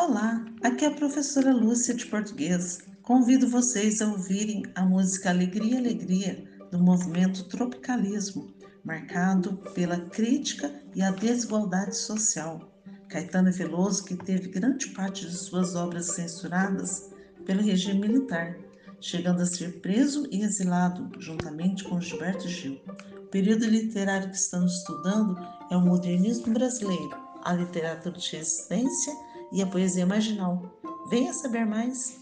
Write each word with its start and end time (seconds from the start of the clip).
Olá, 0.00 0.44
aqui 0.62 0.84
é 0.84 0.88
a 0.88 0.94
professora 0.94 1.52
Lúcia 1.52 1.92
de 1.92 2.06
Português. 2.06 2.78
Convido 3.02 3.48
vocês 3.48 4.00
a 4.00 4.06
ouvirem 4.06 4.62
a 4.76 4.82
música 4.82 5.28
Alegria, 5.28 5.76
Alegria, 5.76 6.44
do 6.70 6.78
movimento 6.78 7.48
Tropicalismo, 7.48 8.54
marcado 8.84 9.56
pela 9.74 9.98
crítica 9.98 10.72
e 10.94 11.02
a 11.02 11.10
desigualdade 11.10 11.96
social. 11.96 12.80
Caetano 13.08 13.50
Veloso, 13.50 14.04
que 14.04 14.14
teve 14.14 14.50
grande 14.50 14.86
parte 14.90 15.26
de 15.26 15.36
suas 15.36 15.74
obras 15.74 16.12
censuradas 16.12 17.10
pelo 17.44 17.60
regime 17.60 18.06
militar, 18.06 18.56
chegando 19.00 19.42
a 19.42 19.46
ser 19.46 19.80
preso 19.80 20.28
e 20.30 20.42
exilado 20.42 21.10
juntamente 21.20 21.82
com 21.82 22.00
Gilberto 22.00 22.46
Gil. 22.46 22.80
O 23.16 23.26
período 23.26 23.66
literário 23.66 24.30
que 24.30 24.36
estamos 24.36 24.74
estudando 24.76 25.36
é 25.72 25.76
o 25.76 25.84
modernismo 25.84 26.54
brasileiro, 26.54 27.18
a 27.42 27.52
literatura 27.52 28.16
de 28.16 28.36
resistência 28.36 29.12
e 29.52 29.62
a 29.62 29.66
poesia 29.66 30.06
marginal. 30.06 30.80
Venha 31.10 31.32
saber 31.32 31.64
mais! 31.64 32.18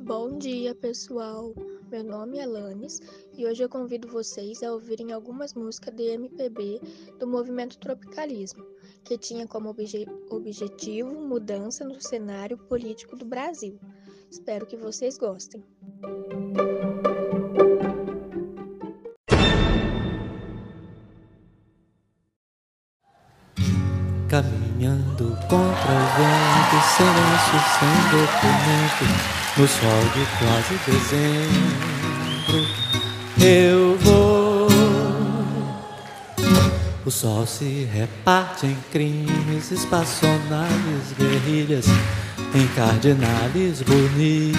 Bom 0.00 0.38
dia, 0.38 0.74
pessoal! 0.74 1.54
Meu 1.90 2.02
nome 2.02 2.38
é 2.38 2.46
Lanes 2.46 3.00
e 3.36 3.46
hoje 3.46 3.62
eu 3.62 3.68
convido 3.68 4.08
vocês 4.08 4.62
a 4.62 4.72
ouvirem 4.72 5.12
algumas 5.12 5.54
músicas 5.54 5.94
de 5.94 6.02
MPB 6.14 6.80
do 7.20 7.26
movimento 7.26 7.78
Tropicalismo, 7.78 8.66
que 9.04 9.16
tinha 9.16 9.46
como 9.46 9.68
obje 9.68 10.04
objetivo 10.28 11.14
mudança 11.14 11.84
no 11.84 12.00
cenário 12.00 12.58
político 12.58 13.16
do 13.16 13.24
Brasil. 13.24 13.78
Espero 14.28 14.66
que 14.66 14.76
vocês 14.76 15.16
gostem. 15.16 15.62
Caminhando 24.34 25.38
contra 25.48 25.92
o 25.92 26.06
vento, 26.16 26.76
silêncio 26.96 27.58
sem 27.78 27.94
documento, 28.10 29.06
no 29.56 29.68
sol 29.68 30.02
de 30.12 30.24
quase 30.40 30.74
dezembro. 30.90 32.58
Eu 33.40 33.96
vou. 33.98 34.66
O 37.06 37.10
sol 37.12 37.46
se 37.46 37.88
reparte 37.92 38.66
em 38.66 38.76
crimes, 38.90 39.70
espaçonaves, 39.70 41.12
guerrilhas, 41.16 41.86
em 42.52 42.66
cardinales 42.74 43.82
bonitas. 43.82 44.58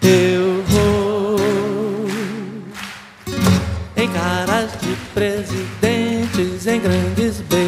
Eu 0.00 0.64
vou. 0.68 1.36
Em 3.94 4.08
caras 4.08 4.72
de 4.80 4.96
presidentes, 5.12 6.66
em 6.66 6.80
grandes 6.80 7.40
beijos 7.42 7.63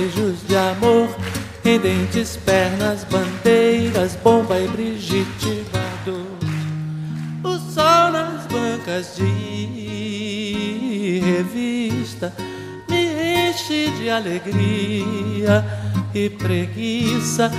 dentes, 1.79 2.37
pernas, 2.37 3.05
bandeiras, 3.05 4.19
bomba 4.23 4.59
e 4.59 4.69
Brigitte 4.69 5.65
Bardot. 5.73 6.27
O 7.43 7.59
sol 7.59 8.11
nas 8.11 8.47
bancas 8.47 9.17
de 9.17 10.07
revista 11.25 12.33
me 12.89 13.51
enche 13.51 13.91
de 13.99 14.11
alegria 14.11 15.65
e 16.15 16.31
preguiça. 16.31 17.51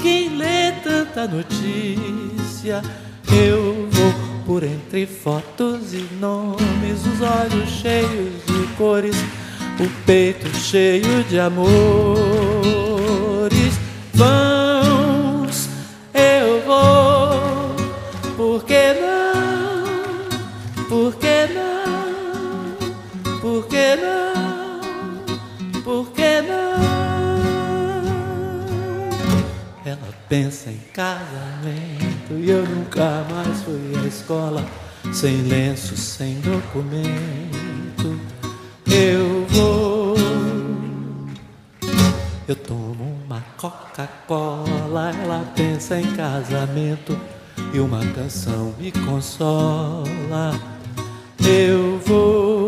Quem 0.00 0.36
lê 0.36 0.70
tanta 0.82 1.26
notícia, 1.26 2.82
eu 3.32 3.88
vou 3.90 4.14
por 4.46 4.62
entre 4.62 5.06
fotos 5.06 5.94
e 5.94 6.06
nomes, 6.20 7.06
os 7.06 7.20
olhos 7.20 7.70
cheios 7.70 8.44
de 8.46 8.66
cores, 8.76 9.16
o 9.80 9.88
peito 10.04 10.48
cheio 10.56 11.24
de 11.24 11.40
amores. 11.40 12.93
Pensa 30.34 30.68
em 30.68 30.80
casamento 30.92 32.32
e 32.36 32.50
eu 32.50 32.66
nunca 32.66 33.24
mais 33.30 33.62
fui 33.62 33.92
à 34.02 34.04
escola 34.04 34.64
sem 35.12 35.42
lenço, 35.42 35.96
sem 35.96 36.40
documento. 36.40 38.18
Eu 38.84 39.46
vou, 39.50 40.16
eu 42.48 42.56
tomo 42.56 43.16
uma 43.24 43.44
Coca-Cola. 43.56 45.12
Ela 45.22 45.44
pensa 45.54 46.00
em 46.00 46.16
casamento 46.16 47.16
e 47.72 47.78
uma 47.78 48.04
canção 48.06 48.74
me 48.76 48.90
consola. 48.90 50.58
Eu 51.46 52.00
vou 52.00 52.66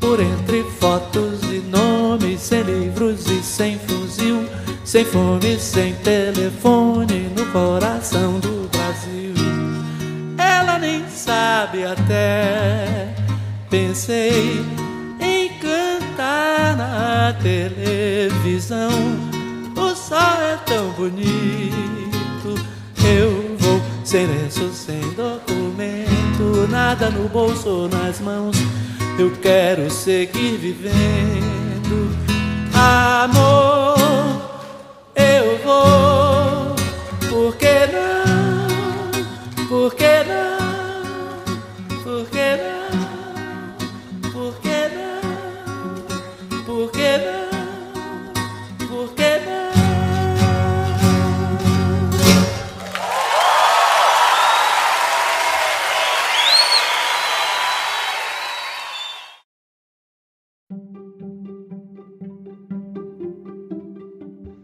por 0.00 0.20
entre 0.20 0.64
fotos 0.64 1.42
e 1.42 1.58
nomes, 1.70 2.40
sem 2.40 2.62
livros 2.62 3.26
e 3.26 3.42
sem 3.42 3.78
fuzil, 3.78 4.48
sem 4.88 5.04
fome, 5.04 5.58
sem 5.60 5.94
telefone 5.96 7.30
no 7.36 7.44
coração 7.52 8.40
do 8.40 8.66
Brasil. 8.70 9.34
Ela 10.38 10.78
nem 10.78 11.06
sabe 11.10 11.84
até. 11.84 13.14
Pensei 13.68 14.64
em 15.20 15.50
cantar 15.58 16.74
na 16.74 17.34
televisão. 17.34 18.88
O 19.76 19.94
sol 19.94 20.40
é 20.40 20.56
tão 20.64 20.88
bonito. 20.92 22.54
Eu 23.04 23.56
vou 23.58 23.82
sem 24.04 24.26
lenço, 24.26 24.72
sem 24.72 25.02
documento, 25.10 26.66
nada 26.70 27.10
no 27.10 27.28
bolso 27.28 27.68
ou 27.68 27.88
nas 27.90 28.20
mãos. 28.20 28.56
Eu 29.18 29.32
quero 29.42 29.90
seguir 29.90 30.56
vivendo. 30.56 32.27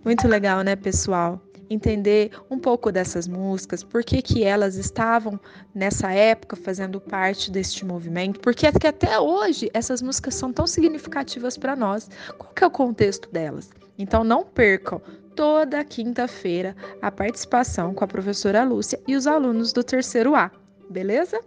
Muito 0.05 0.29
legal, 0.29 0.61
né, 0.63 0.77
pessoal? 0.77 1.41
Entender 1.71 2.31
um 2.51 2.59
pouco 2.59 2.93
dessas 2.93 3.27
músicas, 3.27 3.83
por 3.83 4.05
que, 4.05 4.21
que 4.21 4.45
elas 4.45 4.77
estavam 4.77 5.41
nessa 5.75 6.13
época 6.13 6.57
fazendo 6.57 7.01
parte 7.01 7.51
deste 7.51 7.87
movimento, 7.87 8.39
porque 8.41 8.71
que 8.71 8.87
até 8.87 9.19
hoje 9.19 9.71
essas 9.73 10.03
músicas 10.03 10.35
são 10.35 10.53
tão 10.53 10.67
significativas 10.67 11.57
para 11.57 11.75
nós. 11.75 12.11
Qual 12.37 12.53
que 12.53 12.63
é 12.63 12.67
o 12.67 12.71
contexto 12.71 13.33
delas? 13.33 13.71
Então 13.99 14.23
não 14.23 14.45
percam 14.45 15.01
toda 15.35 15.83
quinta-feira 15.83 16.77
a 17.01 17.11
participação 17.11 17.95
com 17.95 18.05
a 18.05 18.09
professora 18.09 18.63
Lúcia 18.63 19.00
e 19.09 19.17
os 19.17 19.27
alunos 19.27 19.73
do 19.73 19.83
terceiro 19.83 20.35
A, 20.35 20.50
beleza? 20.91 21.41